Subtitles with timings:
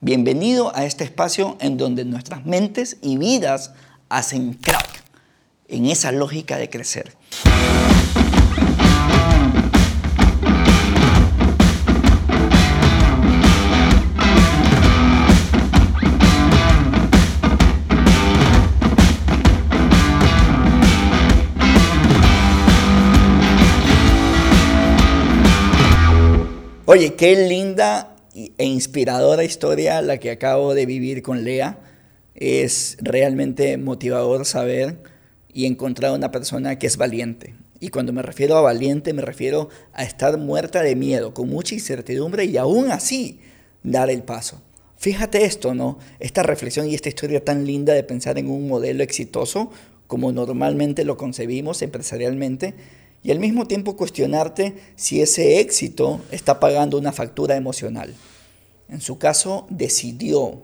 [0.00, 3.72] Bienvenido a este espacio en donde nuestras mentes y vidas
[4.10, 5.02] hacen crack
[5.68, 7.16] en esa lógica de crecer.
[26.84, 31.78] Oye, qué linda e inspiradora historia la que acabo de vivir con Lea.
[32.34, 34.98] Es realmente motivador saber
[35.52, 37.54] y encontrar una persona que es valiente.
[37.80, 41.74] Y cuando me refiero a valiente, me refiero a estar muerta de miedo, con mucha
[41.74, 43.40] incertidumbre y aún así
[43.82, 44.60] dar el paso.
[44.98, 45.98] Fíjate esto, ¿no?
[46.20, 49.70] Esta reflexión y esta historia tan linda de pensar en un modelo exitoso
[50.06, 52.74] como normalmente lo concebimos empresarialmente
[53.22, 58.14] y al mismo tiempo cuestionarte si ese éxito está pagando una factura emocional.
[58.88, 60.62] En su caso, decidió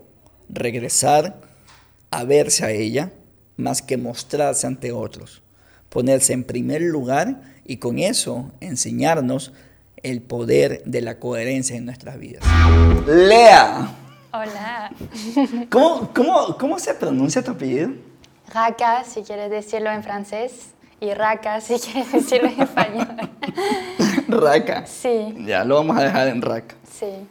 [0.48, 1.40] regresar
[2.10, 3.12] a verse a ella
[3.56, 5.42] más que mostrarse ante otros,
[5.88, 9.52] ponerse en primer lugar y con eso enseñarnos
[10.02, 12.44] el poder de la coherencia en nuestras vidas.
[13.06, 13.96] Lea.
[14.32, 14.92] Hola.
[15.70, 17.90] ¿Cómo, cómo, cómo se pronuncia tu apellido?
[18.52, 20.72] Raka, si quieres decirlo en francés
[21.02, 23.08] y Raka si quieres decirlo en español.
[24.28, 24.86] Raka.
[24.86, 25.34] Sí.
[25.44, 26.76] Ya, lo vamos a dejar en Raka.
[26.88, 27.26] Sí.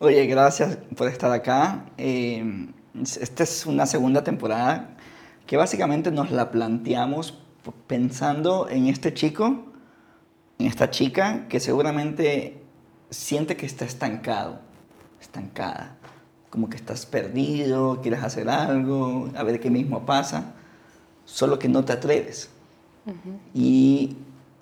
[0.00, 1.84] Oye, gracias por estar acá.
[1.96, 2.66] Eh,
[3.20, 4.96] esta es una segunda temporada
[5.46, 7.38] que básicamente nos la planteamos
[7.86, 9.64] pensando en este chico,
[10.58, 12.64] en esta chica que seguramente
[13.10, 14.58] siente que está estancado,
[15.20, 15.98] estancada,
[16.50, 20.54] como que estás perdido, quieres hacer algo, a ver qué mismo pasa,
[21.24, 22.50] solo que no te atreves.
[23.54, 24.16] Y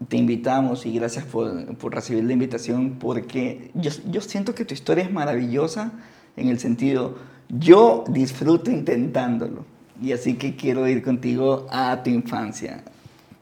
[0.08, 4.74] te invitamos y gracias por, por, recibir la invitación porque yo, yo siento que tu
[4.74, 5.92] historia es maravillosa
[6.36, 7.16] en el sentido,
[7.48, 9.64] yo disfruto intentándolo
[10.00, 12.82] y así que quiero ir contigo a tu infancia.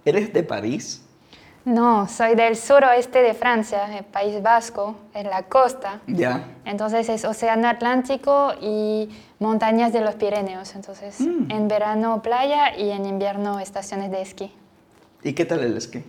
[0.05, 1.03] ¿Eres de París?
[1.65, 6.01] No, soy del suroeste de Francia, el País Vasco, en la costa.
[6.09, 6.45] Ya.
[6.65, 9.09] Entonces es Océano Atlántico y
[9.39, 10.75] montañas de los Pirineos.
[10.75, 11.51] Entonces Mm.
[11.51, 14.53] en verano playa y en invierno estaciones de esquí.
[15.25, 16.03] ¿Y qué tal el esquí?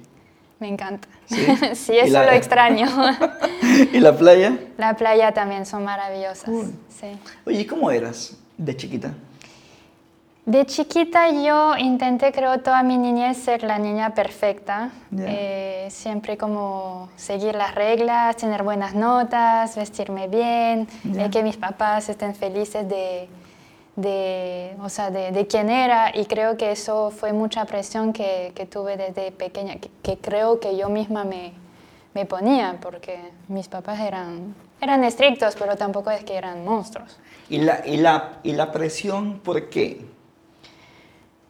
[0.59, 1.07] Me encanta.
[1.25, 1.45] Sí.
[1.75, 2.87] Sí, ¿Y eso la- lo extraño.
[3.91, 4.57] ¿Y la playa?
[4.77, 6.45] la playa también son maravillosas.
[6.45, 6.71] Cool.
[6.89, 7.07] Sí.
[7.45, 9.13] Oye, ¿y cómo eras de chiquita?
[10.45, 14.89] De chiquita yo intenté, creo, toda mi niñez ser la niña perfecta.
[15.11, 15.23] Ya.
[15.27, 21.25] Eh, siempre como seguir las reglas, tener buenas notas, vestirme bien, Ya.
[21.25, 23.29] eh, que mis papás estén felices de,
[23.95, 26.11] de, o sea, de, de quién era.
[26.15, 30.77] Y creo que eso fue mucha presión que, que tuve desde pequeña, que, creo que
[30.77, 31.53] yo misma me,
[32.13, 37.17] me ponía, porque mis papás eran, eran estrictos, pero tampoco es que eran monstruos.
[37.49, 40.05] ¿Y la, y la, y la presión por qué?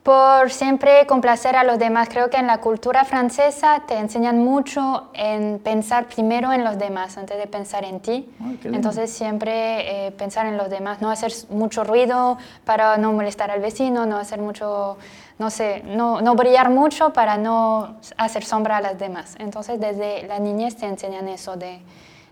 [0.03, 2.09] Por siempre complacer a los demás.
[2.09, 7.17] Creo que en la cultura francesa te enseñan mucho en pensar primero en los demás
[7.17, 8.29] antes de pensar en ti.
[8.43, 8.59] Ay.
[8.65, 13.61] Entonces siempre eh, pensar en los demás, no hacer mucho ruido para no molestar al
[13.61, 14.97] vecino, no hacer mucho,
[15.39, 19.35] no sé, no, no brillar mucho para no hacer sombra a las demás.
[19.39, 21.79] Entonces desde la niñez te enseñan eso de,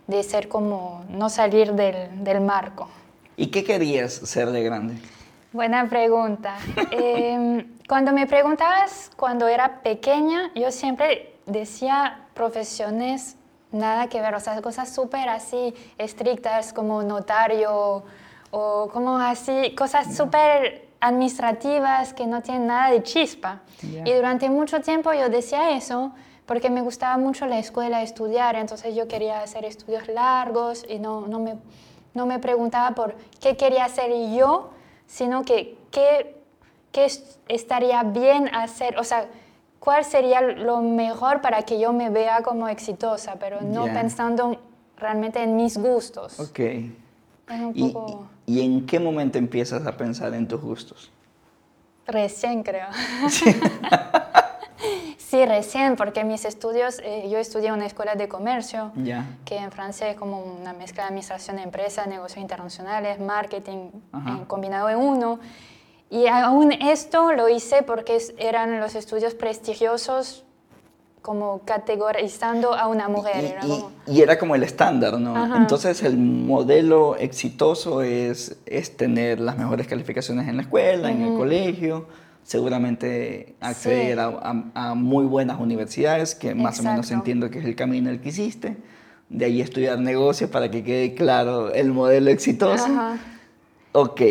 [0.07, 2.89] de ser como, no salir del, del marco.
[3.37, 4.95] ¿Y qué querías ser de grande?
[5.51, 6.57] Buena pregunta.
[6.91, 13.37] Eh, cuando me preguntabas cuando era pequeña, yo siempre decía profesiones
[13.71, 18.03] nada que ver, o sea, cosas súper así estrictas como notario
[18.51, 23.61] o como así, cosas súper administrativas que no tienen nada de chispa.
[23.81, 24.03] Ya.
[24.05, 26.11] Y durante mucho tiempo yo decía eso
[26.45, 31.27] porque me gustaba mucho la escuela, estudiar, entonces yo quería hacer estudios largos y no,
[31.27, 31.55] no, me,
[32.13, 34.71] no me preguntaba por qué quería hacer yo,
[35.11, 36.37] sino que qué,
[36.93, 39.27] qué es- estaría bien hacer, o sea,
[39.79, 44.57] cuál sería lo mejor para que yo me vea como exitosa, pero no pensando
[44.97, 46.39] realmente en mis gustos.
[46.39, 46.59] Ok.
[47.73, 51.11] ¿Y, poco y en qué momento empiezas a pensar en tus gustos?
[52.07, 52.87] recién, creo.
[53.29, 53.45] sí,
[55.45, 58.91] recién, porque mis estudios, eh, yo estudié en una escuela de comercio.
[58.95, 59.25] Ya.
[59.45, 64.43] que en Francia es como una mezcla de administración de empresas, negocios internacionales, marketing eh,
[64.47, 65.39] combinado en uno.
[66.09, 70.43] Y aún esto lo hice porque eran los estudios prestigiosos
[71.21, 73.43] como categorizando a una mujer.
[73.43, 75.35] Y, era como- y era como el estándar, ¿no?
[75.35, 75.55] Ajá.
[75.57, 81.37] Entonces el modelo exitoso es, es tener las mejores calificaciones en la escuela, en el
[81.37, 82.07] colegio,
[82.43, 84.19] seguramente acceder Sí.
[84.19, 84.25] a,
[84.75, 88.19] a- a muy buenas universidades, que más o menos entiendo que es el camino el
[88.21, 88.77] que hiciste,
[89.29, 92.85] de ahí estudiar negocios para que quede claro el modelo exitoso.
[92.85, 93.17] Ajá.
[93.93, 94.21] Ok,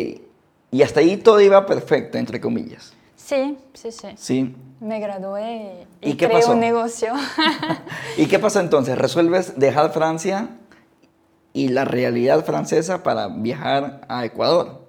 [0.70, 2.92] y hasta ahí todo iba perfecto, entre comillas.
[3.16, 4.08] Sí, sí, sí.
[4.16, 4.56] Sí.
[4.80, 6.52] Me gradué y, ¿Y qué creé pasó?
[6.52, 7.12] un negocio.
[8.16, 8.96] ¿Y qué pasó entonces?
[8.96, 10.48] ¿Resuelves dejar Francia
[11.52, 14.79] y la realidad francesa para viajar a Ecuador?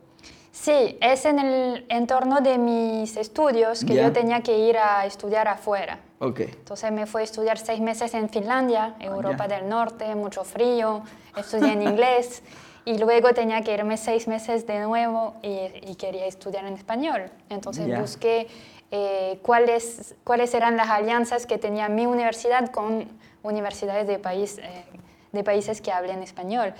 [0.52, 4.04] Sí, es en el entorno de mis estudios que Ya.
[4.04, 6.00] yo tenía que ir a estudiar afuera.
[6.20, 6.42] Ok.
[6.42, 9.56] Entonces me fui a estudiar seis meses en Finlandia, Europa Ah, ya.
[9.60, 11.02] del Norte, mucho frío,
[11.36, 12.44] estudié en inglés
[12.86, 17.32] y luego tenía que irme seis meses de nuevo y, y quería estudiar en español.
[17.50, 18.00] Entonces Ya.
[18.00, 18.48] busqué
[18.92, 23.08] eh, cuáles, cuáles eran las alianzas que tenía mi universidad con
[23.42, 24.84] universidades de, país, eh,
[25.32, 26.74] de países que hablen español.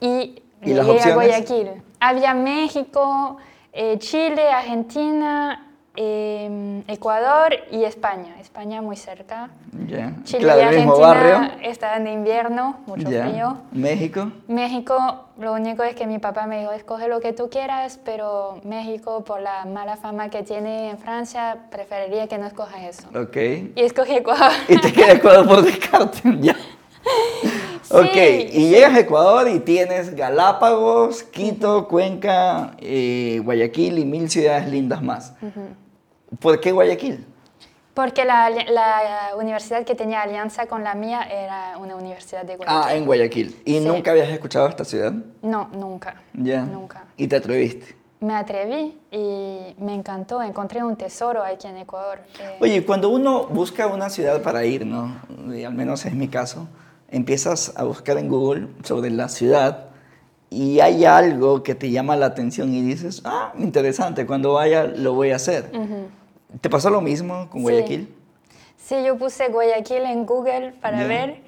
[0.00, 1.14] Y, ¿Y llegué a?
[1.14, 1.82] Guayaquil.
[2.00, 3.36] Había México,
[3.72, 5.64] eh, Chile, Argentina,
[5.96, 8.36] eh, Ecuador y España.
[8.40, 9.50] España muy cerca.
[10.24, 13.26] Chile claro, y Argentina estaban de invierno, mucho Ya.
[13.28, 13.56] frío.
[13.72, 14.30] México.
[14.46, 18.60] México, lo único es que mi papá me dijo, escoge lo que tú quieras, pero
[18.62, 23.08] México, por la mala fama que tiene en Francia, preferiría que no escojas eso.
[23.18, 23.36] Ok.
[23.74, 24.52] Y escogí Ecuador.
[24.68, 26.22] Y te queda Ecuador por descarte.
[26.40, 26.54] ya.
[27.90, 28.68] ok, y sí.
[28.70, 35.32] llegas a Ecuador y tienes Galápagos, Quito, Cuenca, eh, Guayaquil y mil ciudades lindas más.
[36.40, 37.24] ¿Por qué Guayaquil?
[37.94, 42.82] Porque la, la universidad que tenía alianza con la mía era una universidad de Guayaquil.
[42.90, 43.60] Ah, en Guayaquil.
[43.64, 43.84] ¿Y Sí.
[43.84, 45.12] nunca habías escuchado esta ciudad?
[45.42, 46.14] No, nunca.
[46.32, 46.62] Ya.
[46.62, 47.06] Nunca.
[47.16, 47.96] ¿Y te atreviste?
[48.20, 50.40] Me atreví y me encantó.
[50.42, 52.20] Encontré un tesoro aquí en Ecuador.
[52.40, 55.16] Eh, Oye, cuando uno busca una ciudad para ir, ¿no?
[55.52, 56.68] Y al menos es mi caso,
[57.10, 59.86] empiezas a buscar en Google sobre la ciudad
[60.50, 65.14] y hay algo que te llama la atención y dices, ah, interesante, cuando vaya lo
[65.14, 65.70] voy a hacer.
[66.60, 67.62] ¿Te pasó lo mismo con.
[67.62, 68.14] Guayaquil?
[68.76, 71.46] Sí, yo puse Guayaquil en Google para ver.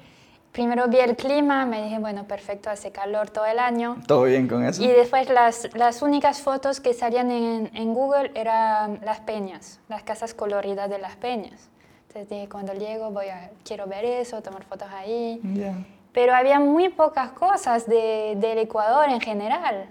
[0.51, 3.97] Primero vi el clima, me dije, bueno, perfecto, hace calor todo el año.
[4.05, 4.83] ¿Todo bien con eso?
[4.83, 10.03] Y después las, las únicas fotos que salían en, en Google eran las peñas, las
[10.03, 11.69] casas coloridas de las peñas.
[12.11, 15.39] Entonces dije, cuando llego voy a, quiero ver eso, tomar fotos ahí.
[15.53, 15.73] Ya.
[16.11, 19.85] Pero había muy pocas cosas de, del Ecuador en general,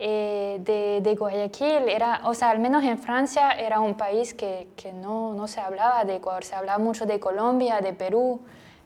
[0.00, 1.88] eh, de, de Guayaquil.
[1.88, 5.60] Era, o sea, al menos en Francia era un país que, que no, no se
[5.60, 8.40] hablaba de Ecuador, se hablaba mucho de Colombia, de Perú,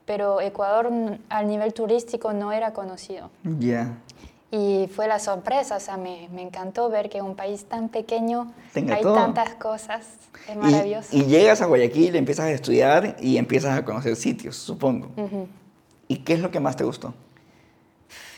[0.05, 0.93] pero Ecuador
[1.31, 3.31] al nivel turístico no era conocido.
[3.43, 3.97] Ya.
[4.51, 8.53] Y fue la sorpresa, o sea, me, me encantó ver que un país tan pequeño
[8.73, 9.15] Tenga hay todo.
[9.15, 10.07] tantas cosas,
[10.49, 11.17] es Y- maravilloso.
[11.17, 15.09] Y, llegas a Guayaquil, empiezas a estudiar y empiezas a conocer sitios, supongo.
[15.17, 15.49] Ujú.
[16.09, 17.13] ¿Y qué es lo que más te gustó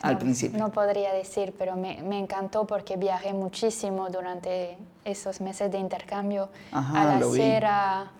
[0.00, 0.58] al No, principio?
[0.58, 6.48] No podría decir, pero me, me encantó porque viajé muchísimo durante esos meses de intercambio
[6.72, 8.10] Ajá, a la sierra,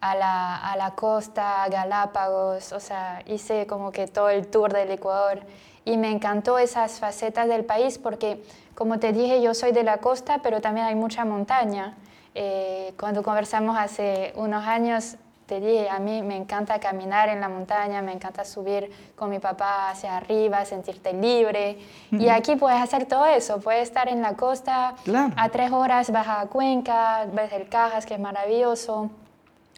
[0.00, 4.72] a la, a la costa, a Galápagos, o sea, hice como que todo el tour
[4.74, 5.40] del Ecuador
[5.88, 8.42] y me encantó esas facetas del país porque,
[8.74, 11.96] como te dije, yo soy de la costa, pero también hay mucha montaña.
[12.34, 17.48] Eh, cuando conversamos hace unos años, te dije, a mí me encanta caminar en la
[17.48, 21.78] montaña, me encanta subir con mi papá hacia arriba, sentirte libre.
[22.10, 25.32] Y aquí puedes hacer todo eso, puedes estar en la costa, Claro.
[25.36, 29.10] a tres horas vas a Cuenca, ves el Cajas, que es maravilloso.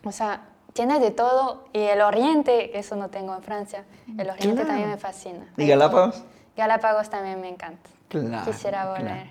[0.05, 0.41] O sea,
[0.73, 1.65] tienes de todo.
[1.73, 4.67] Y el oriente, eso no tengo en Francia, el oriente Claro.
[4.69, 5.47] también me fascina.
[5.57, 6.23] ¿Y Galápagos?
[6.57, 7.89] Galápagos también me encanta.
[8.09, 8.99] Claro, Quisiera claro.
[9.03, 9.27] volver.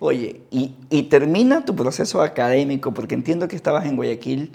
[0.00, 4.52] Oye, y, y termina tu proceso académico, porque entiendo que estabas en Guayaquil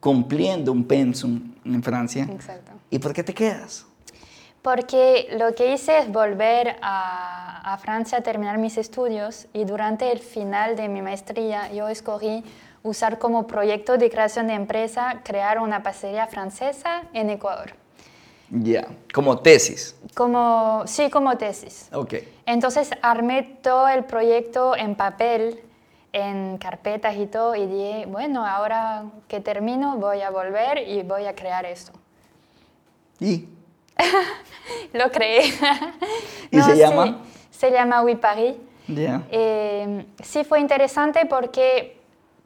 [0.00, 2.28] cumpliendo un pensum en Francia.
[2.30, 2.72] Exacto.
[2.90, 3.86] ¿Y por qué te quedas?
[4.62, 10.10] Porque lo que hice es volver a, a Francia a terminar mis estudios y durante
[10.12, 12.44] el final de mi maestría yo escogí
[12.86, 17.74] usar como proyecto de creación de empresa crear una pastelería francesa en Ecuador.
[18.48, 19.96] Ya, como tesis.
[20.14, 21.88] Como, sí, como tesis.
[21.92, 22.14] Ok.
[22.46, 25.60] Entonces armé todo el proyecto en papel,
[26.12, 31.26] en carpetas y todo, y dije, bueno, ahora que termino voy a volver y voy
[31.26, 31.92] a crear esto.
[33.18, 33.48] ¿Y?
[34.92, 35.52] Lo creé.
[36.50, 37.18] ¿Y se sí, llama?
[37.50, 38.54] Se llama Oui Paris.
[38.86, 39.22] Ya.
[39.30, 41.95] Eh, sí fue interesante porque,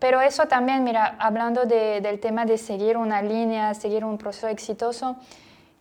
[0.00, 4.48] pero eso también, mira, hablando de- del tema de seguir una línea, seguir un proceso
[4.48, 5.16] exitoso,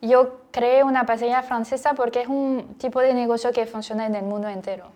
[0.01, 4.23] yo creé una pastelería francesa porque es un tipo de negocio que funciona en el
[4.23, 4.91] mundo entero.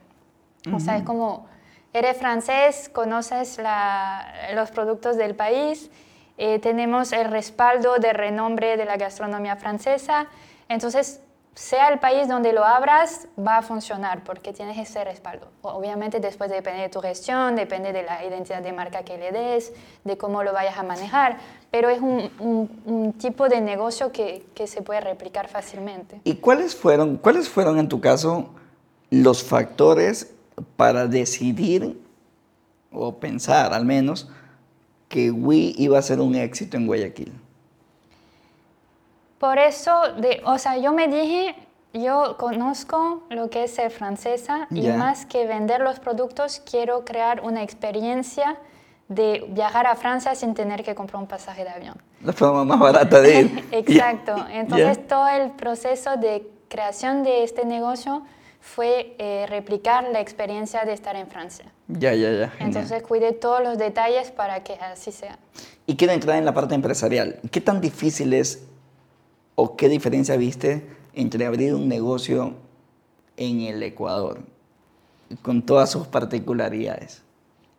[0.73, 1.45] O sea, es como,
[1.93, 5.89] eres francés, conoces la- los productos del país,
[6.37, 10.27] eh, tenemos el respaldo de renombre de la gastronomía francesa,
[10.69, 11.21] entonces
[11.55, 15.47] sea el país donde lo abras, va a funcionar porque tienes ese respaldo.
[15.61, 19.71] Obviamente después depende de tu gestión, depende de la identidad de marca que le des,
[20.03, 21.37] de cómo lo vayas a manejar,
[21.69, 26.19] pero es un, tipo de negocio que, que, se puede replicar fácilmente.
[26.23, 28.49] ¿Y cuáles fueron, cuáles fueron en tu caso
[29.09, 30.33] los factores
[30.75, 31.99] para decidir
[32.91, 34.29] o pensar al menos
[35.07, 37.42] que Wii iba a ser un éxito en Guayaquil?
[39.43, 41.53] Por eso, de, o sea, yo me dije,
[41.91, 47.41] yo conozco lo que es ser francesa y más que vender los productos, quiero crear
[47.43, 48.55] una experiencia
[49.09, 51.95] de viajar a Francia sin tener que comprar un pasaje de avión.
[52.23, 53.67] La forma más barata de ir.
[53.73, 54.33] Exacto.
[54.49, 58.23] Entonces, todo el proceso de creación de este negocio
[58.61, 61.65] fue eh, replicar la experiencia de estar en Francia.
[61.89, 62.53] Ya, ya, ya.
[62.59, 65.37] Entonces cuide todos los detalles para que así sea.
[65.85, 67.41] Y quiero entrar en la parte empresarial.
[67.51, 68.69] ¿Qué tan difícil es
[69.55, 72.53] o qué diferencia viste entre abrir un negocio
[73.37, 74.41] en el Ecuador
[75.41, 77.23] con todas sus particularidades?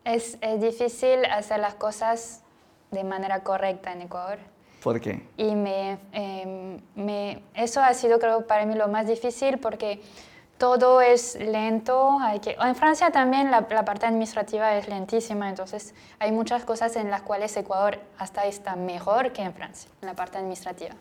[0.04, 2.42] Es, es difícil hacer las cosas
[2.90, 4.38] de manera correcta en Ecuador.
[4.82, 5.26] ¿Por qué?
[5.36, 10.00] Y me, em, me, eso ha sido creo para mí lo más difícil porque
[10.58, 12.18] todo es lento.
[12.20, 17.10] Hay que, en Francia también la, parte administrativa es lentísima, entonces hay muchas cosas en
[17.10, 20.94] las cuales Ecuador hasta está mejor que en Francia, en la parte administrativa.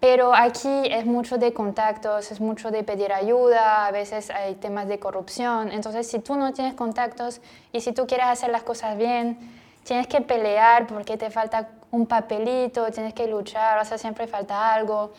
[0.00, 4.88] Pero aquí es mucho de contactos, es mucho de pedir ayuda, a veces hay temas
[4.88, 5.72] de corrupción.
[5.72, 7.40] Entonces, si tú no tienes contactos
[7.72, 9.38] y si tú quieres hacer las cosas bien,
[9.84, 14.74] tienes que pelear porque te falta un papelito, tienes que luchar, o sea, siempre falta
[14.74, 15.12] algo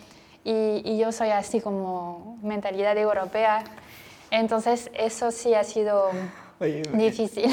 [0.43, 3.63] y, yo soy así como mentalidad europea.
[4.29, 6.09] Entonces eso sí ha sido
[6.93, 7.49] difícil.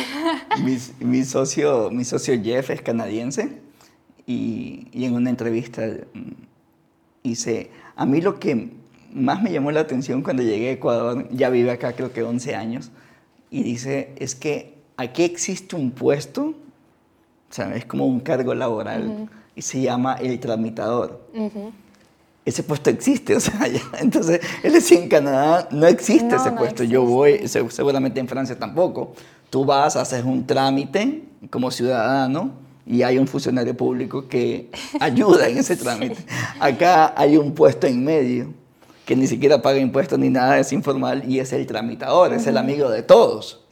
[1.01, 3.61] Mi, socio, mi socio Jeff es canadiense
[4.27, 5.83] y, y en una entrevista
[7.25, 8.71] mm, dice, a mí lo que
[9.13, 12.55] más me llamó la atención cuando llegué a Ecuador, ya vive acá creo que 11
[12.55, 12.91] años,
[13.51, 16.55] y dice, es que aquí existe un puesto,
[17.51, 21.29] o sea, es como un cargo laboral, y se llama el tramitador
[22.45, 23.59] ese puesto existe, o sea,
[24.01, 29.15] entonces él decía en Canadá no existe ese puesto, yo voy, seguramente en Francia tampoco,
[29.51, 35.59] tú vas, haces un trámite como ciudadano y hay un funcionario público que ayuda en
[35.59, 36.25] ese trámite.
[36.61, 38.53] Acá hay un puesto en medio
[39.05, 42.57] que ni siquiera paga impuestos ni nada, es informal y es el tramitador, es el
[42.57, 43.65] amigo de todos.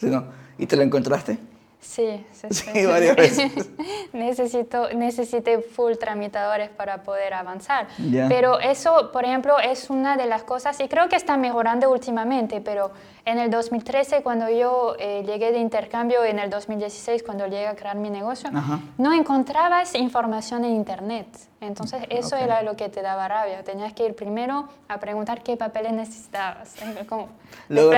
[0.59, 1.39] ¿Y te lo encontraste?
[1.81, 2.87] Sí, sí, sí.
[2.87, 3.53] varias veces.
[4.13, 7.89] Necesito, necesité full tramitadores para poder avanzar.
[8.29, 12.61] Pero eso, por ejemplo, es una de las cosas, y creo que está mejorando últimamente,
[12.61, 12.93] pero
[13.25, 17.77] en el 2013, cuando yo eh, llegué de intercambio, en el 2016, cuando llegué a
[17.77, 18.51] crear mi negocio,
[18.99, 21.27] no encontrabas información en Internet.
[21.61, 23.63] Entonces, eso era lo que te daba rabia.
[23.63, 26.75] Tenías que ir primero a preguntar qué papeles necesitabas.
[27.09, 27.29] Como
[27.69, 27.93] Luego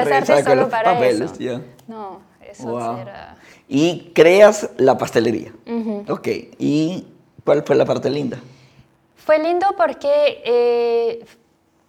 [0.44, 1.62] solo para papeles, eso.
[1.88, 3.36] No, eso era
[3.68, 5.52] y creas la pastelería.
[6.08, 6.28] Ok,
[6.58, 7.06] ¿y
[7.44, 8.38] cuál fue la parte linda?
[9.16, 11.24] Fue lindo porque eh,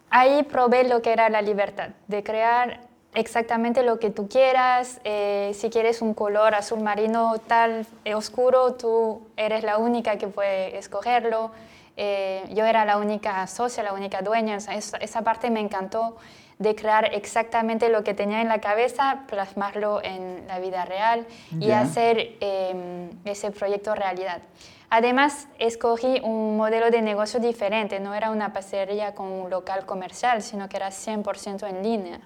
[0.10, 2.82] ahí probé lo que era la libertad, de crear
[3.16, 5.00] exactamente lo que tú quieras.
[5.04, 10.28] Eh, si quieres un color azul marino tal eh, oscuro, tú eres la única que
[10.28, 11.52] puede escogerlo.
[11.98, 16.18] yo era la única socia, la única dueña, esa, esa parte me encantó
[16.60, 21.26] de crear exactamente lo que tenía en la cabeza, plasmarlo en la vida real
[21.60, 24.42] y hacer em, ese proyecto realidad.
[24.90, 30.42] Además, escogí un modelo de negocio diferente, no era una pastelería con un local comercial,
[30.42, 32.20] sino que era 100% en línea.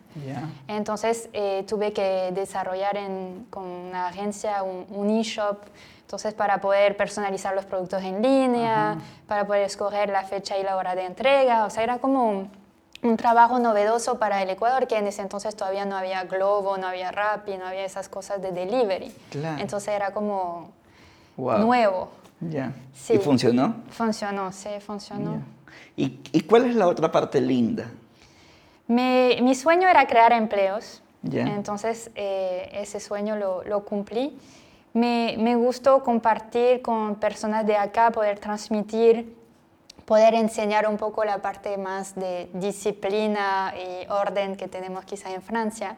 [0.68, 2.98] Entonces, eh, tuve que desarrollar
[3.50, 5.58] con una agencia un, e-shop,
[6.02, 8.98] entonces para poder personalizar los productos en línea,
[9.28, 12.50] para poder escoger la fecha y la hora de entrega, o sea, era como
[13.02, 16.88] un trabajo novedoso para el Ecuador, que en ese entonces todavía no había Globo, no
[16.88, 19.16] había Rappi, no había esas cosas de delivery.
[19.60, 20.72] Entonces era como
[21.38, 22.10] nuevo.
[22.42, 22.74] Ya.
[23.10, 23.76] ¿Y funcionó?
[23.90, 25.44] Funcionó, sí, funcionó.
[25.96, 27.92] ¿Y, ¿Y, cuál es la otra parte linda?
[28.88, 31.02] mi sueño era crear empleos.
[31.24, 34.38] Entonces eh, ese sueño lo, lo cumplí.
[34.94, 39.38] Me, me gustó compartir con personas de acá, poder transmitir
[40.10, 45.44] poder enseñar un poco la parte más de disciplina y orden que tenemos quizá en
[45.44, 45.98] Francia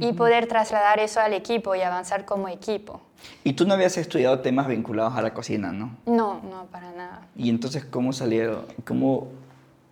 [0.00, 3.00] y poder trasladar eso al equipo y avanzar como equipo.
[3.44, 5.96] ¿Y tú no habías estudiado temas vinculados a la cocina, no?
[6.06, 7.26] No, no, para nada.
[7.36, 9.28] ¿Y entonces cómo salieron, cómo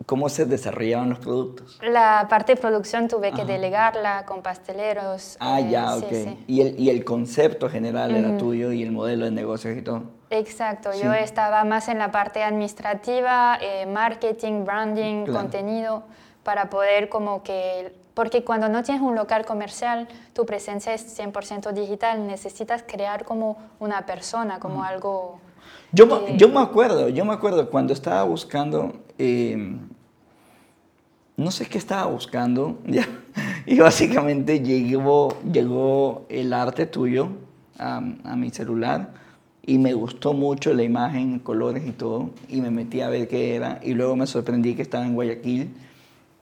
[0.07, 1.79] ¿Cómo se desarrollaban los productos?
[1.81, 5.35] La parte de producción tuve que delegarla con pasteleros.
[5.41, 6.39] Ah, ya, eh, ok.
[6.47, 10.03] ¿Y, el, ¿Y, el, concepto general era tuyo y el modelo de negocios y todo?
[10.29, 16.03] Exacto, yo estaba más en la parte administrativa, eh, marketing, branding, contenido,
[16.43, 21.71] para poder como que, porque cuando no tienes un local comercial, tu presencia es 100%
[21.71, 25.39] digital, necesitas crear como una persona, como algo...
[25.91, 29.87] Yo, yo me acuerdo, yo me acuerdo cuando estaba buscando, em,
[31.35, 32.79] no sé qué estaba buscando,
[33.67, 37.29] y básicamente llegó, llegó el arte tuyo
[37.77, 39.11] a, a mi celular
[39.63, 43.53] y me gustó mucho la imagen, colores y todo, y me metí a ver qué
[43.53, 45.69] era, y luego me sorprendí que estaba en Guayaquil,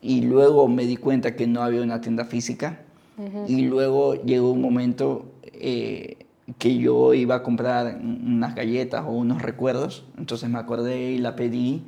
[0.06, 2.80] y luego me di cuenta que no había una tienda física,
[3.48, 6.18] y luego llegó un momento eh,
[6.60, 11.36] que yo iba a comprar unas galletas o unos recuerdos, entonces me acordé y la
[11.36, 11.82] pedí,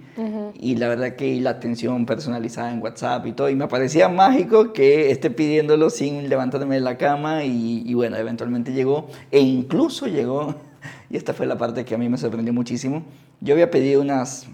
[0.59, 4.73] y la verdad que la atención personalizada en WhatsApp y todo, y me parecía mágico
[4.73, 10.07] que esté pidiéndolo sin levantarme de la cama, y, y bueno, eventualmente llegó, e incluso
[10.07, 10.55] llegó.
[11.09, 13.03] Y esta fue la parte que a mí me sorprendió muchísimo.
[13.41, 14.47] Yo había pedido unas,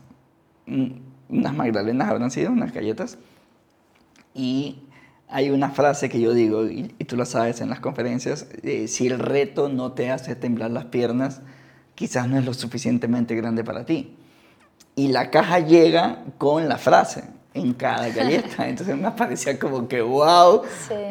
[0.65, 0.88] mm,
[1.29, 3.17] unas magdalenas, habrán sido, unas galletas,
[4.34, 4.84] y
[5.34, 9.08] hay una frase que yo digo, y, tú la sabes en las conferencias, eh, si
[9.08, 11.42] el reto no te hace temblar las piernas,
[11.96, 14.16] quizás no es lo suficientemente grande para ti.
[14.96, 17.24] Y la caja llega con la frase
[17.56, 18.68] en cada galleta.
[18.68, 20.62] Entonces me parecía como que, wow,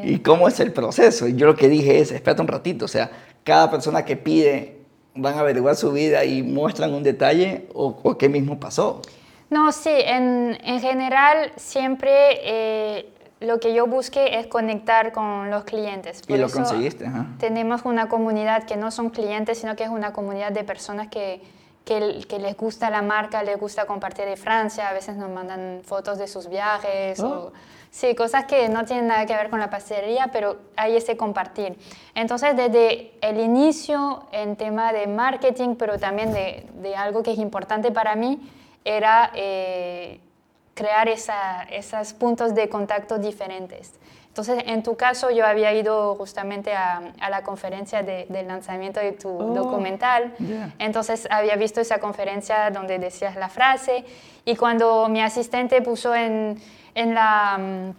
[0.05, 1.27] ¿y cómo es el proceso?
[1.27, 3.11] Y yo lo que dije es, espérate un ratito, o sea,
[3.43, 4.83] cada persona que pide
[5.15, 9.03] van a averiguar su vida y muestran un detalle o, qué mismo pasó?
[9.51, 12.11] No, sí, en, en general siempre
[12.43, 13.12] eh,
[13.43, 16.23] lo que yo busqué es conectar con los clientes.
[16.29, 17.11] y lo conseguiste.
[17.39, 21.43] Tenemos una comunidad que no son clientes, sino que es una comunidad de personas que,
[21.85, 25.81] que, que, les gusta la marca, les gusta compartir de Francia, a veces nos mandan
[25.85, 27.21] fotos de sus viajes.
[27.21, 27.53] O, oh.
[27.91, 31.77] Sí, cosas que no tienen nada que ver con la pastelería, pero hay ese compartir.
[32.15, 37.39] Entonces, desde el inicio en tema de marketing, pero también de, de algo que es
[37.39, 38.41] importante para mí,
[38.85, 40.21] era eh,
[40.75, 43.93] crear esa, esos puntos de contacto diferentes.
[44.33, 48.99] Entonces, en tu caso, yo había ido justamente a, a la conferencia de, del lanzamiento
[48.99, 50.33] de tu oh, documental.
[50.79, 54.07] Entonces, había visto esa conferencia donde decías la frase.
[54.47, 56.59] Y cuando mi asistente puso en,
[56.95, 57.91] en la, mm,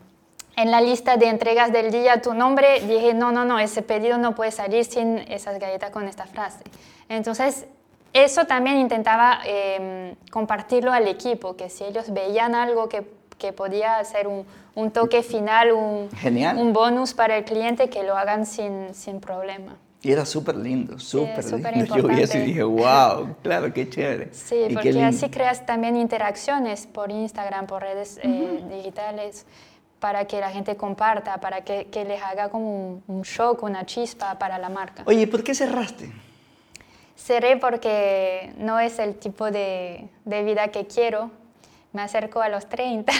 [0.55, 4.17] en la lista de entregas del día tu nombre, dije, no, no, no, ese pedido
[4.17, 6.63] no puede salir sin esas galletas con esta frase.
[7.09, 7.67] Entonces,
[8.13, 13.03] eso también intentaba em, compartirlo al equipo, que si ellos veían algo que,
[13.37, 16.09] que podía ser un, un, toque final, un,
[16.57, 19.75] un bonus para el cliente, que lo hagan sin, sin problema.
[20.03, 21.95] Y era súper lindo, súper lindo.
[21.97, 24.33] Yo vi eso y dije, wow, claro, qué chévere.
[24.33, 29.45] Sí, porque así creas también interacciones por Instagram, por redes eh, digitales,
[30.01, 34.37] para que la gente comparta, para que, que les haga como un, shock, una chispa
[34.37, 35.03] para la marca.
[35.05, 36.11] Oye, ¿por qué cerraste?
[37.23, 41.31] Cerré porque no es el tipo de, de vida que quiero.
[41.93, 43.13] Me acerco a los 30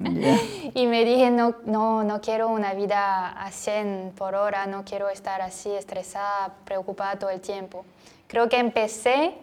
[0.74, 5.10] y me dije, no, no, no quiero una vida a 100 por hora, no quiero
[5.10, 7.84] estar así estresada, preocupada todo el tiempo.
[8.28, 9.34] Creo que empecé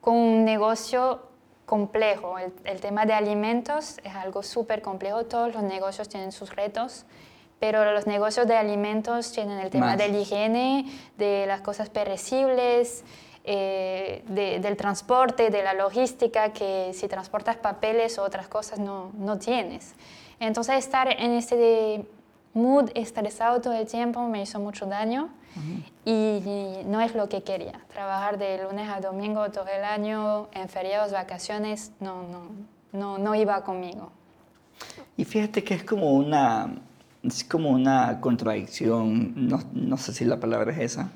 [0.00, 1.20] con un negocio
[1.64, 2.38] complejo.
[2.64, 7.04] El, tema de alimentos es algo súper complejo, todos los negocios tienen sus retos,
[7.60, 13.04] pero los negocios de alimentos tienen el tema de la higiene, de las cosas perecibles,
[13.52, 19.38] eh, del transporte, de la logística, que si transportas papeles o otras cosas no, no
[19.38, 19.94] tienes.
[20.38, 22.06] Entonces estar en este
[22.54, 25.30] mood estresado todo el tiempo me hizo mucho daño
[26.04, 27.80] y, no es lo que quería.
[27.92, 32.42] Trabajar de lunes a domingo todo el año, en feriados, vacaciones, no, no,
[32.92, 34.12] no, no iba conmigo.
[35.16, 36.72] Y fíjate que es como una,
[37.24, 41.10] es como una contradicción, no, no sé si la palabra es esa,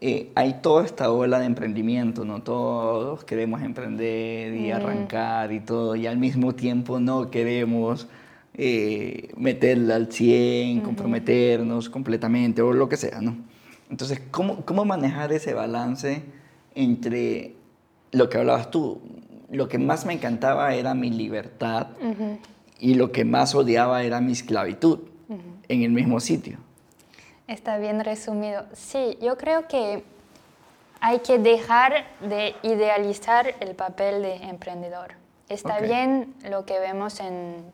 [0.00, 2.42] eh, hay toda esta ola de emprendimiento, ¿no?
[2.42, 8.06] Todos queremos emprender y arrancar y todo, y al mismo tiempo no queremos
[8.54, 13.36] eh, meterla al 100, comprometernos completamente o lo que sea, ¿no?
[13.88, 16.22] Entonces, ¿cómo, ¿cómo manejar ese balance
[16.74, 17.54] entre
[18.10, 19.00] lo que hablabas tú?
[19.50, 21.88] Lo que más me encantaba era mi libertad
[22.78, 24.98] y lo que más odiaba era mi esclavitud
[25.68, 26.58] en el mismo sitio.
[27.46, 28.64] Está bien resumido.
[28.72, 30.04] Sí, yo creo que
[31.00, 35.14] hay que dejar de idealizar el papel de emprendedor.
[35.48, 37.72] Está bien lo que vemos en,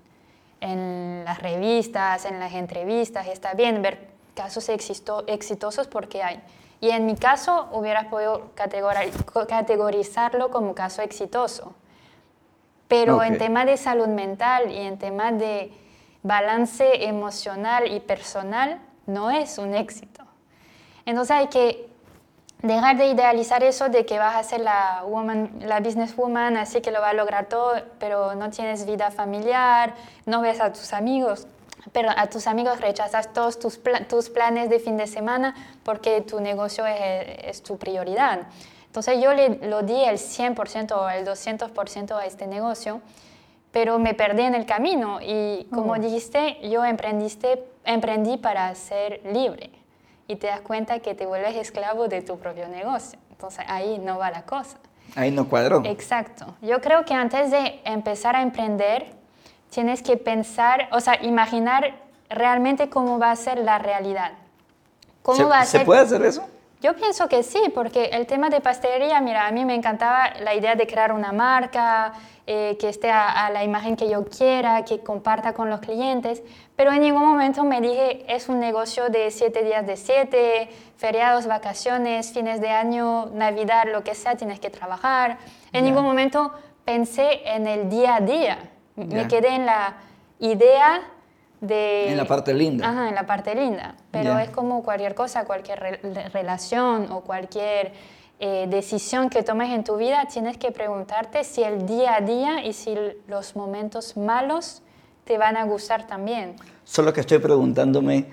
[0.61, 6.41] en, las revistas, en las entrevistas, está bien ver casos exitosos porque hay.
[6.81, 11.75] Y en mi caso hubieras podido categorizarlo como caso exitoso.
[12.89, 15.73] Pero en tema de salud mental y en tema de
[16.23, 20.23] balance emocional y personal, no es un éxito.
[21.05, 21.89] Entonces hay que
[22.63, 26.91] dejar de idealizar eso de que vas a ser la, woman, la businesswoman, así que
[26.91, 29.95] lo va a lograr todo, pero no tienes vida familiar,
[30.27, 31.47] no ves a tus amigos,
[31.93, 36.41] pero a tus amigos rechazas todos tus, tus planes de fin de semana porque tu
[36.41, 38.41] negocio es, es tu prioridad.
[38.87, 43.01] Entonces yo le lo di el 100% o el 200% a este negocio,
[43.71, 45.99] pero me perdí en el camino y como oh.
[45.99, 49.71] dijiste, yo emprendiste, emprendí para ser libre
[50.27, 53.19] y te das cuenta que te vuelves esclavo de tu propio negocio.
[53.31, 54.79] Entonces ahí no va la cosa.
[55.17, 55.83] Ahí no cuadró.
[55.85, 56.55] Exacto.
[56.61, 59.07] Yo creo que antes de empezar a emprender,
[59.71, 61.95] tienes que pensar, o sea, imaginar
[62.29, 64.33] realmente cómo va a ser la realidad.
[65.23, 65.81] ¿Cómo ¿Se, va a ser?
[65.81, 66.47] ¿Se puede hacer eso?
[66.81, 70.55] Yo pienso que sí, porque el tema de pastelería, mira, a mí me encantaba la
[70.55, 72.13] idea de crear una marca,
[72.47, 76.41] eh, que esté a, la imagen que yo quiera, que comparta con los clientes,
[76.77, 81.49] pero en ningún momento me dije, es un negocio de siete días de siete, feriados,
[81.49, 85.39] vacaciones, fines de año, Navidad, lo que sea, tienes que trabajar.
[85.73, 86.53] En ningún momento
[86.85, 88.71] pensé en el día a día.
[88.95, 89.97] Me quedé en la
[90.39, 91.03] idea
[91.61, 92.11] de...
[92.11, 92.89] En la parte linda.
[92.89, 93.95] Ajá, en la parte linda.
[94.11, 96.01] Pero es como cualquier cosa, cualquier
[96.33, 97.93] relación o cualquier
[98.41, 102.65] eh, decisión que tomes en tu vida, tienes que preguntarte si el día a día
[102.65, 102.95] y si
[103.27, 104.83] los momentos malos
[105.25, 106.55] te van a gustar también.
[106.85, 108.27] Solo que estoy preguntándome,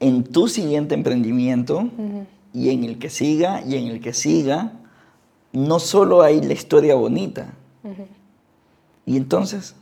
[0.00, 1.88] en tu siguiente emprendimiento
[2.52, 4.72] y en el que siga y en el que siga,
[5.52, 7.52] no solo hay la historia bonita.
[9.06, 9.76] Y entonces,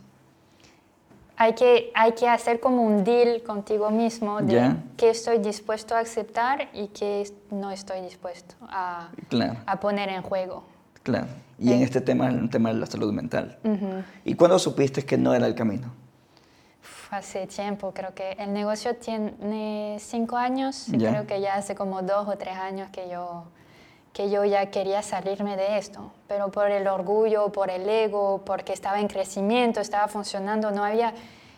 [1.39, 5.99] hay que, hay que hacer como un deal contigo mismo de qué estoy dispuesto a
[5.99, 9.09] aceptar y qué no estoy dispuesto a,
[9.65, 10.65] a poner en juego.
[11.01, 11.27] Claro.
[11.57, 11.85] Y en eh.
[11.85, 13.57] este tema, el tema de la salud mental.
[14.25, 15.93] ¿Y cuándo supiste que no era el camino?
[17.09, 22.03] hace tiempo, creo que el negocio tiene cinco años, y creo que ya hace como
[22.03, 23.45] dos o tres años que yo,
[24.13, 28.73] que yo ya quería salirme de esto, pero por el orgullo, por el ego, porque
[28.73, 31.13] estaba en crecimiento, estaba funcionando, no había,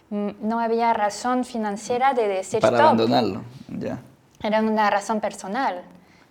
[0.09, 3.99] mm, no había razón financiera de decir Para abandonarlo, ya.
[4.43, 5.81] Era una razón personal,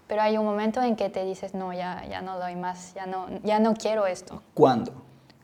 [0.07, 3.07] pero hay un momento en que te dices, no, ya, ya no doy más, ya
[3.07, 4.43] no, ya no quiero esto.
[4.55, 4.93] ¿Cuándo?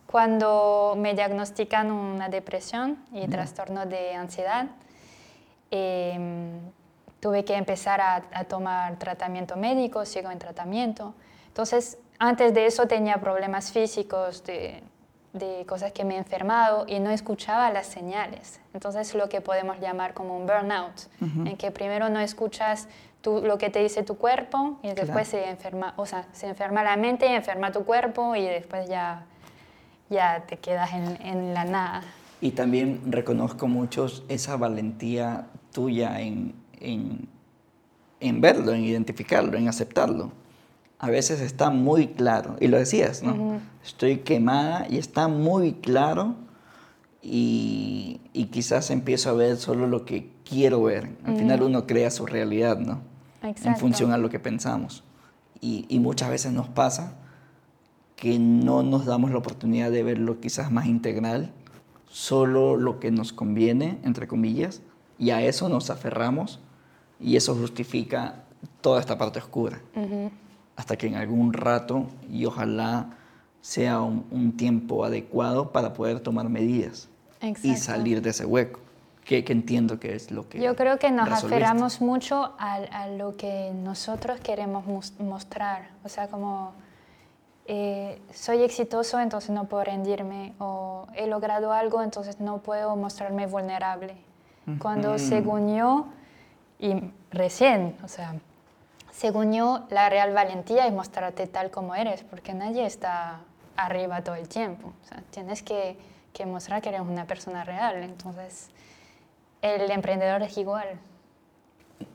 [0.06, 4.66] Cuando me diagnostican una depresión y trastorno de ansiedad,
[5.70, 6.60] em,
[7.26, 11.12] tuve que empezar a, tomar tratamiento médico, sigo en tratamiento.
[11.48, 14.80] Entonces, antes de eso tenía problemas físicos, de,
[15.32, 18.60] de cosas que me he enfermado y no escuchaba las señales.
[18.74, 22.86] Entonces, lo que podemos llamar como un burnout, en que primero no escuchas
[23.24, 26.96] lo que te dice tu cuerpo y después se enferma, o sea, se enferma la
[26.96, 29.26] mente, enferma tu cuerpo y después ya
[30.08, 32.02] ya te quedas en, en la nada.
[32.40, 40.32] Y también reconozco mucho esa valentía tuya en, en, verlo, en identificarlo, en aceptarlo.
[40.98, 43.60] A veces está muy claro, y lo decías, ¿no?
[43.84, 46.36] Estoy quemada y está muy claro
[47.22, 51.10] y, y, quizás empiezo a ver solo lo que quiero ver.
[51.24, 53.00] Al final uno crea su realidad, ¿no?
[53.42, 55.02] En función a lo que pensamos.
[55.60, 57.14] Y, y muchas veces nos pasa
[58.16, 61.52] que no nos damos la oportunidad de verlo quizás más integral,
[62.08, 64.82] solo lo que nos conviene, entre comillas,
[65.18, 66.60] y a eso nos aferramos
[67.20, 68.44] y eso justifica
[68.80, 69.80] toda esta parte oscura.
[70.76, 73.10] Hasta que en algún rato, y ojalá
[73.60, 77.08] sea un, tiempo adecuado para poder tomar medidas
[77.62, 78.80] y salir de ese hueco.
[79.24, 80.60] Que, entiendo que es lo que...
[80.60, 84.84] Yo creo que nos aferramos mucho a, a, lo que nosotros queremos
[85.18, 85.90] mostrar.
[86.04, 86.74] O sea, como
[87.68, 93.46] eh, soy exitoso, entonces no puedo rendirme, o he logrado algo, entonces no puedo mostrarme
[93.46, 94.14] vulnerable.
[94.80, 96.06] Cuando según yo,
[96.78, 96.94] y
[97.30, 98.34] recién, o sea,
[99.12, 103.40] según yo, la real valentía es mostrarte tal como eres, porque nadie está
[103.76, 104.92] arriba todo el tiempo.
[105.04, 105.96] O sea, tienes que,
[106.32, 108.02] que mostrar que eres una persona real.
[108.02, 108.68] Entonces,
[109.62, 110.86] el emprendedor es igual.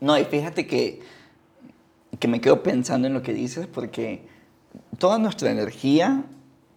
[0.00, 1.02] No, y fíjate que,
[2.18, 4.24] que me quedo pensando en lo que dices, porque
[4.98, 6.22] toda nuestra energía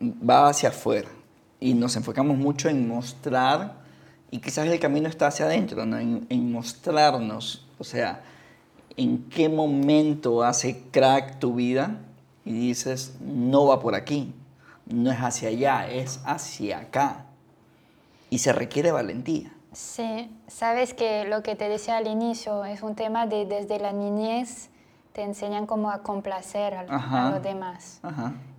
[0.01, 1.09] va hacia afuera
[1.59, 3.85] y nos enfocamos mucho en mostrar
[4.31, 8.21] y quizás el camino está hacia adentro, en, mostrarnos, o sea,
[8.97, 11.99] en qué momento hace crack tu vida
[12.43, 14.33] y dices, no va por aquí,
[14.85, 17.25] no es hacia allá, es hacia acá.
[18.29, 19.51] Y se requiere valentía.
[19.73, 23.91] Sí, sabes que lo que te decía al inicio es un tema de desde la
[23.91, 24.69] niñez
[25.15, 28.01] te enseñan como a complacer a, los demás.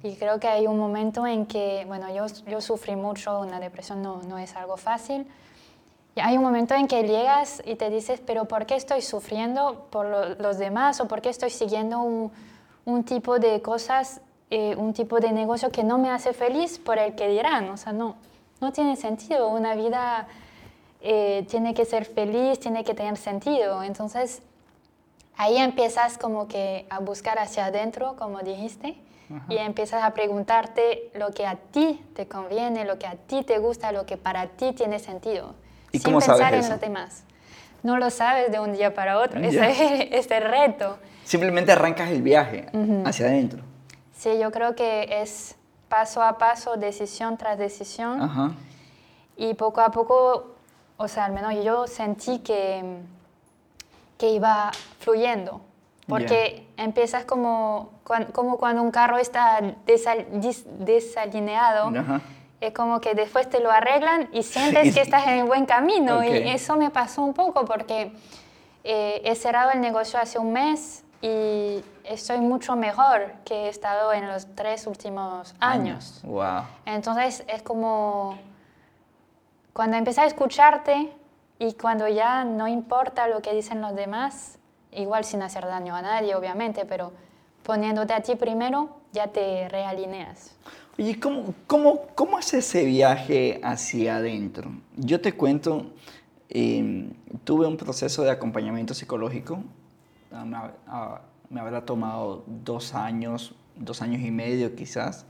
[0.03, 4.01] Y creo que hay un momento en que, bueno, yo, yo sufrí mucho, una depresión
[4.01, 5.27] no, no es algo fácil.
[6.17, 9.87] Y hay un momento en que llegas y te dices, pero ¿por qué estoy sufriendo
[9.91, 12.33] por los demás o por qué estoy siguiendo un,
[12.87, 16.99] un tipo de cosas, eh, un tipo de negocio que no me hace feliz por
[16.99, 17.69] el que dirán.
[17.69, 18.17] O sea, no,
[18.63, 19.49] no tiene sentido.
[19.49, 20.27] Una vida
[21.03, 23.83] eh, tiene que ser feliz, tiene que tener sentido.
[23.83, 24.41] Entonces,
[25.37, 28.97] ahí empiezas como que a buscar hacia adentro, como dijiste,
[29.51, 33.59] y empiezas a preguntarte lo que a ti te conviene, lo que a ti te
[33.59, 35.55] gusta, lo que para ti tiene sentido.
[35.97, 36.71] ¿Y sin cómo sabes pensar en eso?
[36.71, 37.23] los demás.
[37.83, 39.41] No lo sabes de un día para otro.
[39.41, 40.99] Ese es el reto.
[41.25, 42.67] Simplemente arrancas el viaje
[43.05, 43.63] hacia adentro.
[44.17, 45.57] Sí, yo creo que es
[45.89, 48.23] paso a paso, decisión tras decisión.
[48.23, 48.53] Ajá.
[49.37, 50.55] Y poco a poco,
[50.97, 52.83] o sea, al menos yo sentí que,
[54.19, 55.61] que iba fluyendo.
[56.09, 57.91] Porque empiezas como,
[58.33, 60.25] como cuando un carro está desal-
[60.79, 61.89] desalineado.
[61.99, 62.21] Ajá.
[62.61, 66.25] Es como que después te lo arreglan y sientes que estás en el buen camino.
[66.25, 68.13] Y eso me pasó un poco porque
[68.85, 74.13] eh, he cerrado el negocio hace un mes y estoy mucho mejor que he estado
[74.13, 76.21] en los tres últimos años.
[76.25, 76.63] Wow.
[76.85, 78.39] Entonces es como
[79.73, 81.13] cuando empiezas a escucharte
[81.59, 84.59] y cuando ya no importa lo que dicen los demás,
[84.93, 87.13] igual sin hacer daño a nadie, obviamente, pero
[87.63, 90.55] poniéndote a ti primero, ya te realineas.
[90.99, 94.71] Oye, ¿cómo, cómo, ¿cómo es ese viaje hacia adentro?
[94.97, 95.93] Yo te cuento,
[96.49, 97.11] eh,
[97.45, 99.63] tuve un proceso de acompañamiento psicológico,
[100.33, 100.57] ah, me,
[100.87, 105.27] ah, me habrá tomado dos años, dos años y medio quizás,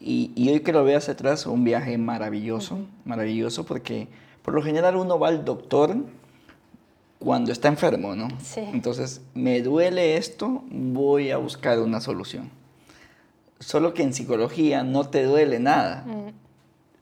[0.00, 4.08] y, y hoy que lo veo hacia atrás, un viaje maravilloso, maravilloso, porque
[4.42, 5.96] por lo general uno va al doctor
[7.20, 8.26] cuando está enfermo, ¿no?
[8.40, 8.62] Sí.
[8.72, 12.50] Entonces, me duele esto, voy a buscar una solución.
[13.62, 16.04] Solo que en psicología no te duele nada,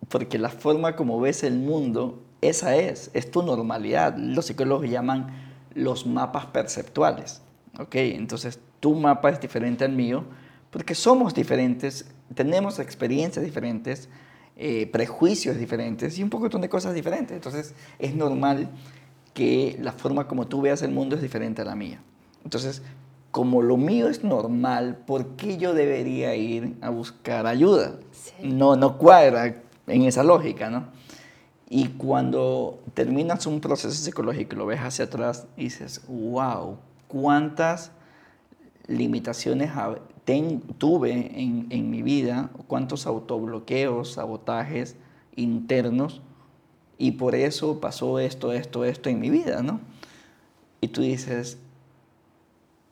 [0.08, 4.16] porque la forma como ves el mundo, esa es, es tu normalidad.
[4.18, 5.28] Los psicólogos llaman
[5.74, 7.40] los mapas perceptuales,
[7.78, 7.94] ¿ok?
[7.94, 10.24] Entonces, tu mapa es diferente al mío,
[10.70, 14.08] porque somos diferentes, tenemos experiencias diferentes,
[14.56, 17.34] eh, prejuicios diferentes y un poco de cosas diferentes.
[17.34, 18.68] Entonces, es normal
[19.32, 22.02] que la forma como tú veas el mundo es diferente a la mía.
[22.44, 22.82] Entonces,
[23.30, 27.94] como lo mío es normal, ¿por qué yo debería ir a buscar ayuda?
[28.10, 28.48] Sí.
[28.48, 30.86] No, no cuadra en esa lógica, ¿no?
[31.68, 37.92] Y cuando terminas un proceso psicológico y lo ves hacia atrás, dices, wow, cuántas
[38.88, 39.70] limitaciones
[40.24, 44.96] ten- tuve en, en mi vida, cuántos autobloqueos, sabotajes
[45.36, 46.20] internos,
[46.98, 49.80] y por eso pasó esto, esto, esto en mi vida, ¿no?
[50.80, 51.58] Y tú dices,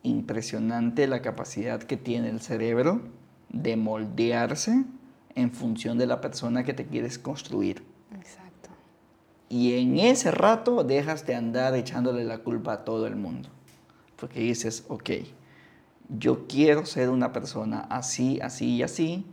[0.08, 3.02] impresionante la capacidad que tiene el cerebro
[3.48, 4.84] de moldearse
[5.34, 7.82] en función de la persona que te quieres construir.
[8.14, 8.70] Exacto.
[9.48, 13.48] Y en ese rato dejas de andar echándole la culpa a todo el mundo.
[14.16, 15.10] Porque dices, ok,
[16.08, 19.26] yo quiero ser una persona así, así y así,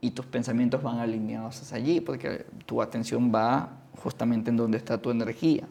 [0.00, 4.98] y tus pensamientos van alineados hacia allí, porque tu atención va justamente en donde está
[4.98, 5.66] tu energía.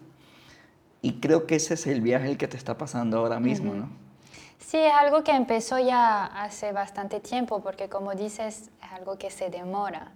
[1.02, 4.05] Y creo que ese es el viaje el que te está pasando ahora mismo, ¿no?
[4.60, 9.30] Sí, es algo que empezó ya hace bastante tiempo, porque como dices, es algo que
[9.30, 10.12] se demora.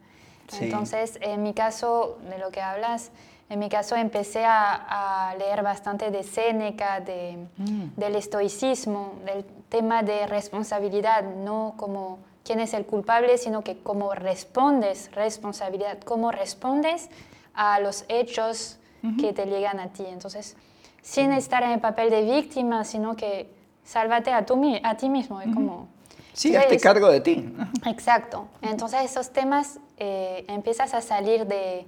[0.48, 0.66] Sí.
[0.66, 3.12] Entonces, en mi caso, de lo que hablas,
[3.50, 10.04] en mi caso empecé a, a leer bastante de Séneca, de, del estoicismo, del tema
[10.04, 17.10] de responsabilidad, no como quién es el culpable, sino que cómo respondes, responsabilidad, cómo respondes
[17.56, 18.78] a los hechos
[19.20, 20.06] que te llegan a ti.
[20.08, 20.56] Entonces,
[21.02, 23.50] sin estar en el papel de víctima, sino que
[23.90, 25.42] sálvate a, ti mismo.
[25.42, 25.88] Es como...
[26.34, 27.54] Sí, hazte cargo de ti.
[27.88, 28.48] Exacto.
[28.62, 31.88] Entonces esos temas eh, empiezas a salir de,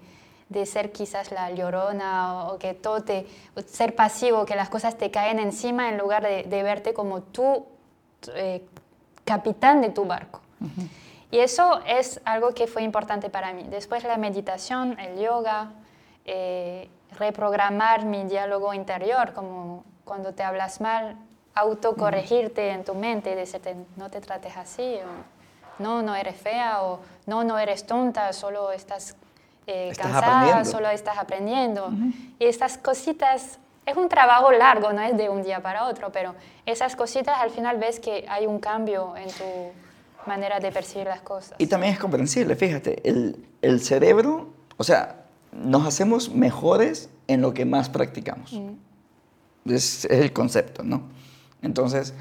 [0.50, 3.28] de ser quizás la llorona o, o que todo te,
[3.68, 7.68] ser pasivo, que las cosas te caen encima en lugar de, de verte como tú,
[8.34, 8.66] eh,
[9.24, 10.42] capitán de tu barco.
[11.30, 13.64] Y eso es algo que fue importante para mí.
[13.70, 15.72] Después la meditación, el yoga,
[16.26, 21.16] eh, reprogramar mi diálogo interior, como cuando te hablas mal,
[21.56, 27.00] autocorregirte en tu mente, decirte no te trates así, o no, no eres fea, o
[27.26, 29.16] no, no eres tonta, solo estás,
[29.68, 31.92] eh, Estás cansada, solo estás aprendiendo.
[32.40, 36.36] Y estas cositas, es un trabajo largo, no es de un día para otro, pero
[36.66, 39.72] esas cositas al final ves que hay un cambio en tu
[40.28, 41.56] manera de percibir las cosas.
[41.58, 47.54] Y también es comprensible, fíjate, el, el cerebro, o sea, nos hacemos mejores en lo
[47.54, 48.54] que más practicamos.
[49.66, 51.04] Es, es el concepto, ¿no?
[51.62, 52.14] Entonces,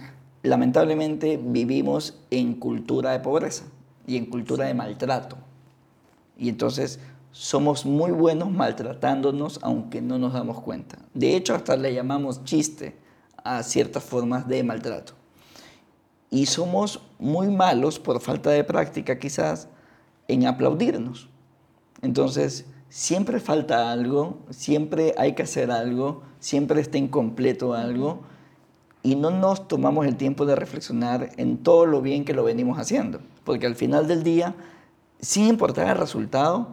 [0.42, 3.64] lamentablemente vivimos en cultura de pobreza
[4.06, 5.36] y en cultura de maltrato.
[6.36, 7.00] Y entonces
[7.32, 10.98] somos muy buenos maltratándonos aunque no nos damos cuenta.
[11.14, 12.96] De hecho, hasta le llamamos chiste
[13.44, 15.14] a ciertas formas de maltrato.
[16.32, 19.68] y somos muy malos, por falta de práctica quizás,
[20.28, 21.28] en aplaudirnos.
[22.02, 28.22] Entonces, siempre falta algo, siempre hay que hacer algo, siempre está incompleto algo
[29.02, 32.78] y no nos tomamos el tiempo de reflexionar en todo lo bien que lo venimos
[32.78, 33.20] haciendo.
[33.44, 34.54] Porque al final del día,
[35.20, 36.68] sin importar el resultado,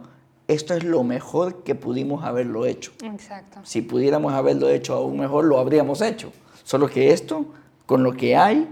[0.46, 2.92] esto es lo mejor que pudimos haberlo hecho.
[3.02, 3.60] Exacto.
[3.64, 6.32] Si pudiéramos haberlo hecho aún mejor, lo habríamos hecho.
[6.64, 7.46] Solo que esto,
[7.86, 8.68] con lo que hay,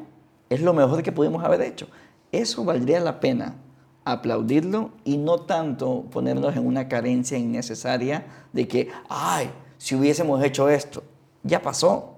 [0.49, 1.87] es lo mejor que pudimos haber hecho.
[2.33, 3.57] Eso valdría la pena
[4.05, 10.69] aplaudirlo y no tanto ponernos en una carencia innecesaria de que, ay, si hubiésemos hecho
[10.69, 11.03] esto,
[11.43, 12.16] ya pasó.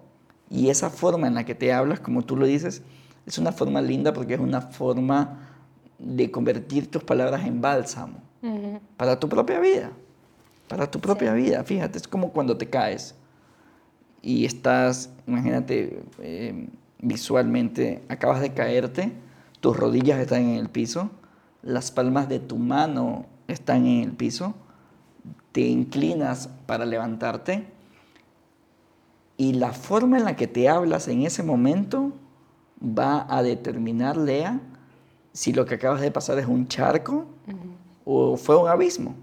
[0.50, 2.82] Y esa forma en la que te hablas, como tú lo dices,
[3.26, 5.48] es una forma linda porque es una forma
[5.98, 8.22] de convertir tus palabras en bálsamo
[8.96, 9.90] para tu propia vida.
[10.68, 11.64] Para tu propia vida.
[11.64, 13.14] Fíjate, es como cuando te caes
[14.22, 16.68] y estás, imagínate, eh,
[17.00, 19.12] visualmente, acabas de caerte,
[19.60, 21.10] tus rodillas están en el piso,
[21.62, 24.54] las palmas de tu mano están en el piso,
[25.52, 27.66] te inclinas para levantarte
[29.38, 32.12] y la forma en la que te hablas en ese momento
[32.82, 34.60] va a determinar, Lea,
[35.32, 37.24] si lo que acabas de pasar es un charco
[38.04, 39.14] o fue un abismo.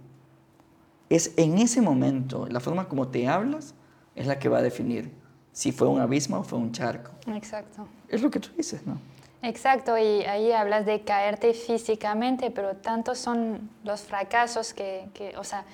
[1.09, 3.75] Es en ese momento, la forma como te hablas
[4.15, 5.11] es la que va a definir
[5.51, 7.11] si fue un abismo o fue un charco.
[7.27, 7.85] Exacto.
[8.07, 8.97] Es lo que tú dices, ¿no?
[9.41, 15.43] Exacto, y ahí hablas de caerte físicamente, pero tantos son los fracasos que, que o
[15.43, 15.65] sea,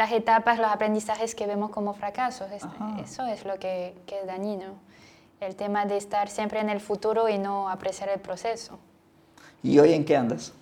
[0.00, 2.48] las etapas, los aprendizajes que vemos como fracasos.
[2.50, 4.76] eso es lo que, que, es dañino.
[5.40, 8.78] El tema de estar siempre en el futuro y no apreciar el proceso.
[9.62, 10.54] ¿Y hoy en qué andas?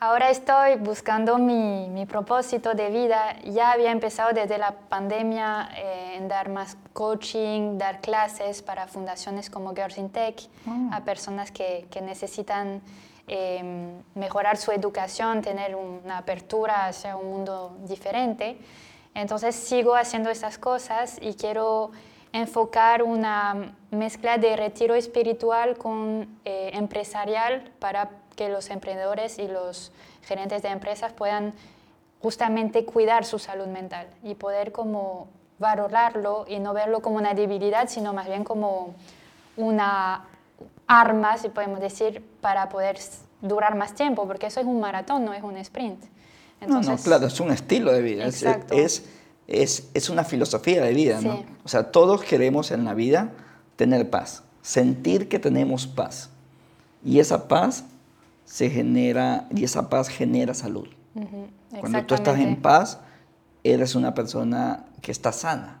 [0.00, 3.38] Ahora estoy buscando mi, mi propósito de vida.
[3.44, 9.50] Ya había empezado desde la pandemia eh, en dar más coaching, dar clases para fundaciones
[9.50, 10.96] como Girls in Tech, ah.
[10.96, 12.80] a personas que, que necesitan
[13.28, 18.58] em, mejorar su educación, tener una apertura hacia un mundo diferente.
[19.14, 21.90] Entonces sigo haciendo estas cosas y quiero
[22.32, 29.92] enfocar una mezcla de retiro espiritual con eh, empresarial para que los emprendedores y los
[30.22, 31.52] gerentes de empresas puedan
[32.20, 37.88] justamente cuidar su salud mental y poder como valorarlo y no verlo como una debilidad,
[37.88, 38.94] sino más bien como
[39.56, 40.24] una
[41.00, 42.98] arma, si podemos decir, para poder
[43.40, 46.02] durar más tiempo, porque eso es un maratón, no es un sprint.
[46.60, 49.04] Entonces, no, no, claro, es un estilo de vida, es, es,
[49.48, 51.42] es, es, una filosofía de vida, ¿no?
[51.64, 53.32] O sea, todos queremos en la vida
[53.76, 56.30] tener paz, sentir que tenemos paz.
[57.04, 57.84] Y esa paz
[58.44, 60.88] se genera, y esa paz genera salud.
[61.80, 63.00] Cuando tú estás en paz,
[63.64, 65.80] eres una persona que está sana.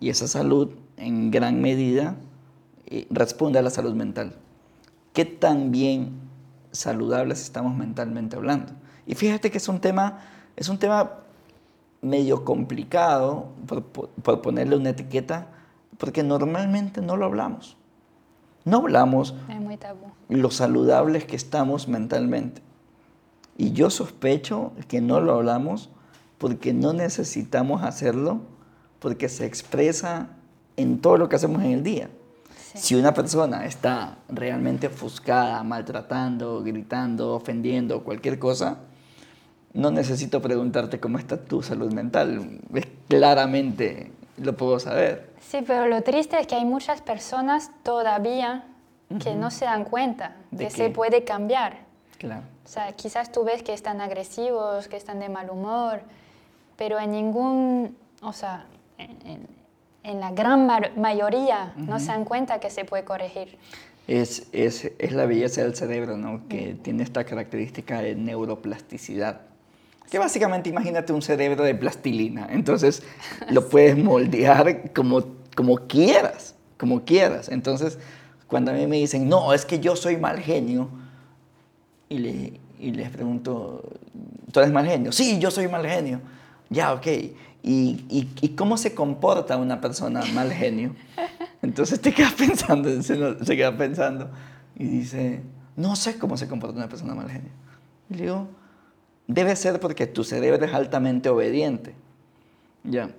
[0.00, 2.16] Y esa salud, en gran medida,
[3.10, 4.34] responde a la salud mental.
[5.12, 6.20] ¿Qué tan bien
[6.72, 8.72] saludables estamos mentalmente hablando?
[9.06, 10.20] Y fíjate que es un tema,
[10.56, 11.20] es un tema
[12.02, 15.48] medio complicado, por, por ponerle una etiqueta,
[15.98, 17.76] porque normalmente no lo hablamos.
[18.64, 19.34] No hablamos
[20.28, 22.62] lo saludables que estamos mentalmente.
[23.56, 25.90] Y yo sospecho que no lo hablamos
[26.38, 28.40] porque no necesitamos hacerlo,
[28.98, 30.28] porque se expresa
[30.76, 32.10] en todo lo que hacemos en el día.
[32.74, 38.78] Si una persona está realmente ofuscada, maltratando, gritando, ofendiendo, cualquier cosa,
[39.72, 42.60] no necesito preguntarte cómo está tu salud mental.
[42.74, 45.30] Es claramente lo puedo saber.
[45.40, 48.64] Sí, pero lo triste es que hay muchas personas todavía
[49.18, 51.78] que no se dan cuenta ¿De que se puede cambiar.
[52.18, 52.42] Claro.
[52.64, 56.02] O sea, quizás tú ves que están agresivos, que están de mal humor,
[56.76, 58.66] pero en ningún, o sea,
[58.98, 59.48] en, en
[60.04, 63.58] la gran mayoría no se dan cuenta que se puede corregir.
[64.08, 66.48] Es, es, es la belleza del cerebro, ¿no?
[66.48, 69.42] Que tiene esta característica de neuroplasticidad
[70.10, 72.48] que básicamente imagínate un cerebro de plastilina.
[72.50, 73.02] Entonces
[73.48, 75.22] lo puedes moldear como,
[75.54, 77.48] como quieras, como quieras.
[77.48, 77.98] Entonces,
[78.48, 80.88] cuando a mí me dicen, no, es que yo soy mal genio,
[82.08, 83.84] y, le, y les pregunto,
[84.52, 85.12] ¿tú eres mal genio?
[85.12, 86.20] Sí, yo soy mal genio.
[86.68, 87.06] Ya, ok.
[87.62, 90.94] ¿Y, y, y cómo se comporta una persona mal genio?
[91.62, 94.30] Entonces te quedas pensando, se, se queda pensando
[94.76, 95.42] y dice,
[95.76, 97.50] no sé cómo se comporta una persona mal genio.
[98.08, 98.48] Y le digo,
[99.30, 101.94] Debe ser porque tu cerebro es altamente obediente.
[102.82, 103.12] ¿Ya?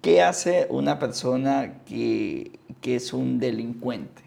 [0.00, 4.22] ¿Qué hace una persona que, que es un delincuente?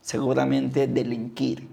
[0.00, 1.66] Seguramente delinquir.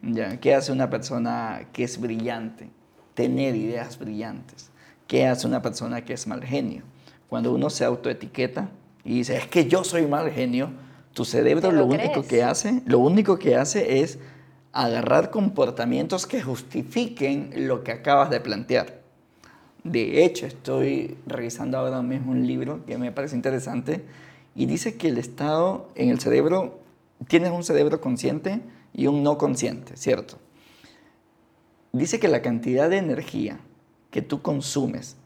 [0.00, 0.40] ¿Ya?
[0.40, 2.70] ¿Qué hace una persona que es brillante?
[3.12, 4.70] Tener ideas brillantes.
[5.08, 6.82] ¿Qué hace una persona que es mal genio?
[7.28, 8.68] Cuando uno se autoetiqueta
[9.04, 10.70] y dice, es que yo soy mal genio,
[11.14, 14.18] Tu cerebro ¿Te lo, lo único que hace, lo único que hace es
[14.72, 19.00] agarrar comportamientos que justifiquen lo que acabas de plantear.
[19.82, 24.04] De hecho, estoy revisando ahora mismo un libro que me parece interesante
[24.54, 26.80] y dice que el estado en el cerebro,
[27.28, 28.60] tienes un cerebro consciente
[28.92, 30.38] y un no consciente, ¿cierto?
[31.92, 33.58] Dice que la cantidad de energía
[34.10, 35.16] que tú consumes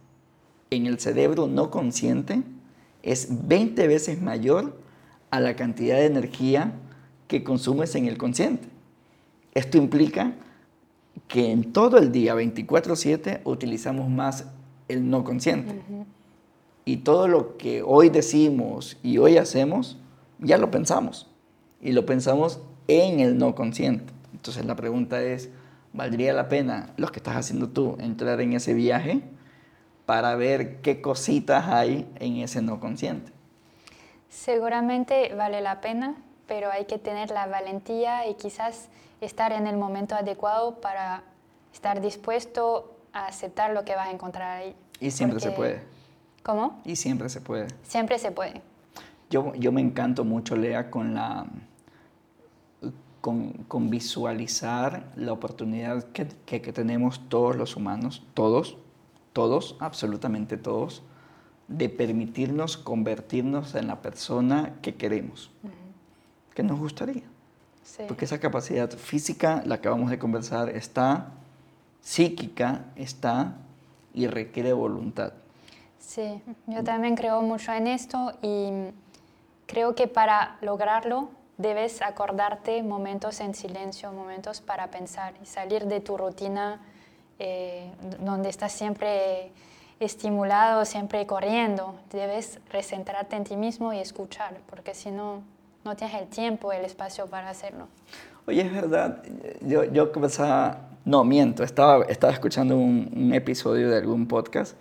[0.70, 2.42] en el cerebro no consciente
[3.02, 4.78] es 20 veces mayor
[5.30, 6.72] a la cantidad de energía
[7.28, 8.68] que consumes en el consciente.
[9.54, 10.34] Esto implica
[11.28, 14.46] que en todo el día, 24/7, utilizamos más
[14.88, 15.82] el no consciente.
[16.84, 19.98] Y todo lo que hoy decimos y hoy hacemos,
[20.38, 21.28] ya lo pensamos.
[21.80, 24.12] Y lo pensamos en el no consciente.
[24.32, 25.50] Entonces la pregunta es,
[25.92, 29.22] ¿valdría la pena lo que estás haciendo tú entrar en ese viaje
[30.06, 33.32] para ver qué cositas hay en ese no consciente?
[34.28, 36.16] Seguramente vale la pena,
[36.46, 38.88] pero hay que tener la valentía y quizás
[39.20, 41.22] estar en el momento adecuado para
[41.72, 44.74] estar dispuesto a aceptar lo que vas a encontrar ahí.
[45.00, 45.82] Y siempre se puede.
[46.42, 46.80] ¿Cómo?
[46.84, 47.68] Y siempre se puede.
[47.82, 48.62] Siempre se puede.
[49.30, 51.46] Yo, yo me encanto mucho, Lea, con la
[53.22, 58.76] con, con visualizar la oportunidad que, que- que tenemos todos los humanos, todos,
[59.32, 61.02] todos, absolutamente todos,
[61.68, 65.50] de permitirnos convertirnos en la persona que queremos,
[66.52, 67.22] que nos gustaría.
[67.84, 68.02] Sí.
[68.08, 71.28] Porque esa capacidad física, la que acabamos de conversar, está,
[72.02, 73.54] psíquica está
[74.12, 75.32] y requiere voluntad.
[75.98, 78.90] Sí, yo también creo mucho en esto y
[79.66, 86.00] creo que para lograrlo debes acordarte momentos en silencio, momentos para pensar y salir de
[86.00, 86.80] tu rutina
[87.38, 87.90] eh,
[88.20, 89.50] donde estás siempre
[90.00, 91.94] estimulado, siempre corriendo.
[92.10, 95.42] Debes recentrarte en ti mismo y escuchar, porque si no,
[95.84, 97.88] no tienes el tiempo, el espacio para hacerlo.
[98.46, 99.22] Oye, es verdad,
[99.60, 104.76] yo, yo comenzaba, no, miento, estaba, estaba escuchando un, un episodio de algún podcast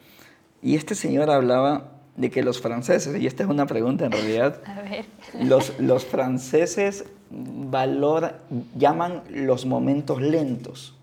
[0.63, 4.61] y este señor hablaba de que los franceses, y esta es una pregunta en realidad,
[4.65, 5.05] A ver.
[5.41, 8.35] los, los franceses valor,
[8.77, 10.95] llaman los momentos lentos.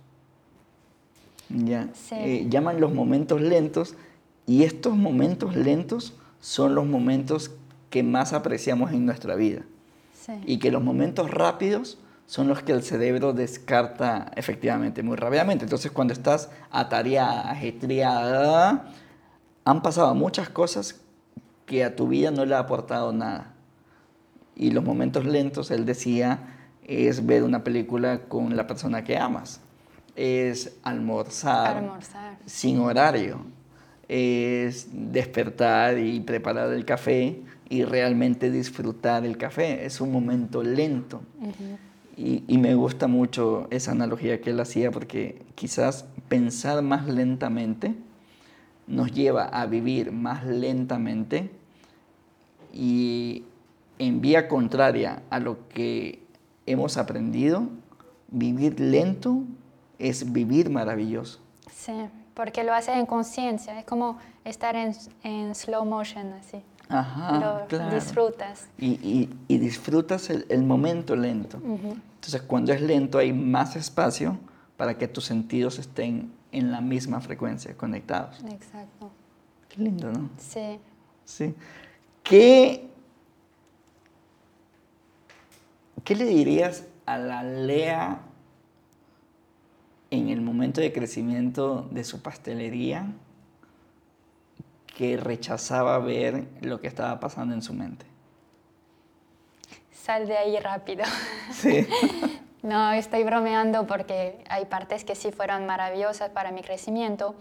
[1.49, 2.15] Ya, Sí.
[2.17, 3.95] eh, llaman los momentos lentos
[4.47, 7.51] y estos momentos lentos son los momentos
[7.91, 9.63] que más apreciamos en nuestra vida
[10.15, 10.33] Sí.
[10.47, 15.65] y que los momentos rápidos son los que el cerebro descarta efectivamente muy rápidamente.
[15.65, 18.91] Entonces cuando estás atareada, ajetreada,
[19.65, 21.01] han pasado muchas cosas
[21.69, 23.53] que a tu vida no le ha aportado nada.
[24.57, 29.61] Y los momentos lentos, él decía, es ver una película con la persona que amas,
[30.17, 32.39] es almorzar, Almorzar.
[32.47, 33.43] sin horario,
[34.09, 39.85] es despertar y preparar el café y realmente disfrutar el café.
[39.85, 41.21] Es un momento lento.
[42.17, 47.95] y, y me gusta mucho esa analogía que él hacía porque quizás pensar más lentamente
[48.89, 51.51] nos lleva a vivir más lentamente
[52.79, 53.43] y
[53.99, 56.23] en vía contraria a lo que
[56.65, 57.69] hemos aprendido,
[58.29, 59.43] vivir lento
[59.99, 61.41] es vivir maravilloso.
[61.75, 61.93] Sí,
[62.35, 66.63] porque lo haces en conciencia, es como estar en, en slow motion, así.
[66.89, 67.95] Ajá, lo claro.
[67.95, 68.69] disfrutas.
[68.79, 71.59] Y, y- y disfrutas el, el momento lento.
[71.61, 74.39] Entonces, cuando es lento hay más espacio
[74.77, 78.37] para que tus sentidos estén en la misma frecuencia, conectados.
[78.49, 79.11] Exacto.
[79.69, 80.31] Qué lindo, ¿no?
[80.39, 80.79] Sí.
[81.25, 81.55] Sí.
[82.29, 82.87] ¿Qué,
[86.05, 88.21] ¿Qué le dirías a la Lea
[90.11, 93.07] en el momento de crecimiento de su pastelería
[94.95, 98.05] que rechazaba ver lo que estaba pasando en su mente?
[99.93, 101.05] Sal de ahí rápido.
[101.53, 101.87] Sí.
[102.61, 107.37] No, estoy bromeando porque hay partes que sí fueron maravillosas para mi crecimiento,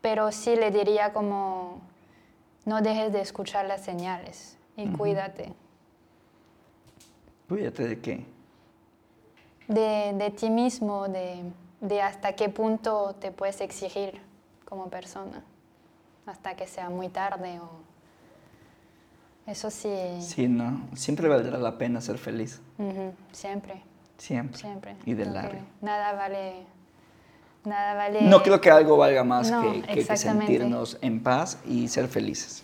[0.00, 1.80] pero sí le diría como,
[2.66, 5.54] no dejes de escuchar las señales y cuídate
[7.48, 8.26] Cuídate de qué.
[9.68, 11.42] de, de ti mismo, de,
[11.80, 14.20] de hasta qué punto te puedes exigir
[14.64, 15.44] como persona,
[16.26, 17.70] hasta que sea muy tarde o...
[19.46, 19.88] Eso sí,
[20.20, 20.88] Sí, no.
[20.96, 22.60] Siempre valdrá la pena ser feliz.
[23.30, 23.80] siempre,
[24.18, 24.58] Siempre.
[24.58, 24.96] siempre.
[25.04, 25.60] Y de largo.
[25.80, 26.66] Nada vale...
[27.66, 28.22] Nada vale...
[28.22, 30.46] No creo que algo valga más No, que, que- que exactamente.
[30.46, 32.62] sentirnos en paz y ser felices.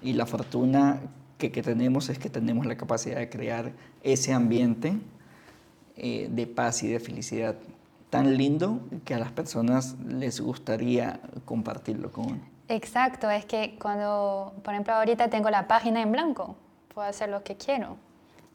[0.00, 1.00] Y la fortuna
[1.38, 3.72] que, que tenemos es que tenemos la capacidad de crear
[4.02, 4.94] ese ambiente
[5.96, 7.56] eh, de paz y de felicidad
[8.10, 12.40] tan lindo que a las personas les gustaría compartirlo con uno.
[12.68, 16.54] Exacto, es que cuando, por ejemplo, ahorita tengo la página en blanco,
[16.94, 17.96] puedo hacer lo que quiero.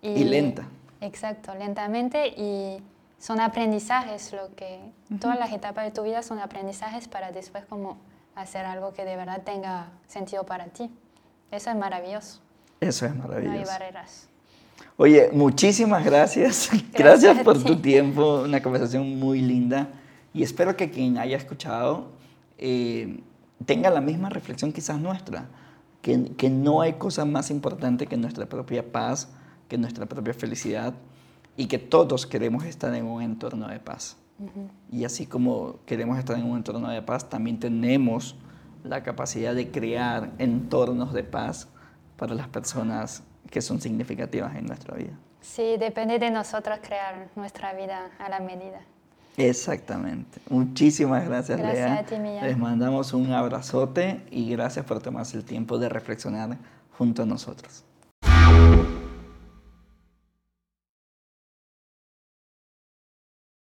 [0.02, 0.64] Y, lenta.
[1.02, 2.78] Exacto, lentamente y
[3.24, 4.82] son aprendizajes, lo que
[5.22, 7.96] todas las etapas de tu vida son aprendizajes para después como
[8.36, 10.92] hacer algo que de verdad tenga sentido para ti.
[11.50, 12.42] Eso es maravilloso.
[12.82, 13.54] Eso es maravilloso.
[13.54, 14.28] No hay barreras.
[14.98, 16.70] Oye, muchísimas gracias.
[16.94, 19.88] Gracias, por tu tiempo, una conversación muy linda.
[20.34, 22.10] Y espero que quien haya escuchado
[22.58, 23.22] eh,
[23.66, 25.46] tenga la misma reflexión quizás nuestra,
[26.02, 29.30] que, que no hay cosa más importante que nuestra propia paz,
[29.70, 30.94] que nuestra propia felicidad
[31.56, 34.18] y que todos queremos estar en un entorno de paz.
[34.92, 38.36] Y así como queremos estar en un entorno de paz, también tenemos
[38.84, 41.70] la capacidad de crear entornos de paz
[42.18, 45.18] para las personas que son significativas en nuestra vida.
[45.42, 48.82] Sí, depende de nosotros crear nuestra vida a la medida.
[49.38, 50.40] Exactamente.
[50.50, 52.00] Muchísimas gracias, gracias Lea.
[52.00, 52.46] A ti, Millán.
[52.46, 56.58] Les mandamos un abrazote y gracias por tomarse el tiempo de reflexionar
[56.98, 57.84] junto a nosotros.